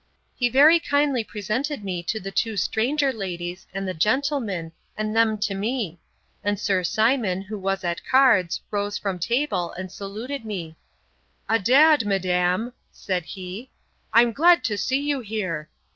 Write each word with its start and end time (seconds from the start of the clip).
He 0.35 0.49
very 0.49 0.79
kindly 0.79 1.23
presented 1.23 1.83
me 1.83 2.01
to 2.01 2.19
the 2.19 2.31
two 2.31 2.57
stranger 2.57 3.13
ladies, 3.13 3.67
and 3.71 3.87
the 3.87 3.93
gentleman, 3.93 4.71
and 4.97 5.15
them 5.15 5.37
to 5.41 5.53
me: 5.53 5.99
and 6.43 6.59
Sir 6.59 6.83
Simon, 6.83 7.43
who 7.43 7.59
was 7.59 7.83
at 7.83 8.03
cards, 8.03 8.61
rose 8.71 8.97
from 8.97 9.19
table, 9.19 9.71
and 9.73 9.91
saluted 9.91 10.43
me: 10.43 10.75
Adad! 11.47 12.03
madam, 12.07 12.73
said 12.91 13.25
he, 13.25 13.69
I'm 14.11 14.31
glad 14.33 14.63
to 14.63 14.75
see 14.75 15.01
you 15.01 15.19
here. 15.19 15.69